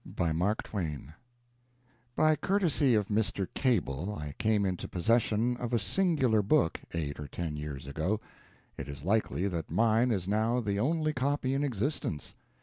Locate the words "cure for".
0.07-0.55